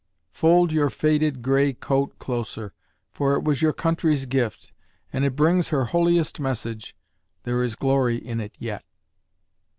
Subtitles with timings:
[0.31, 2.73] Fold your faded gray coat closer,
[3.11, 4.73] for It was your country's gift,
[5.13, 6.95] And it brings her holiest message
[7.43, 8.83] There is glory in it yet.